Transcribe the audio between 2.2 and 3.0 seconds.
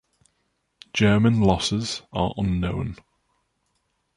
unknown.